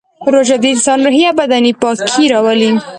روژه 0.33 0.55
د 0.61 0.65
انسان 0.73 0.99
روحي 1.05 1.23
او 1.29 1.35
بدني 1.39 1.73
پاکي 1.81 2.25
راولي 2.31 2.71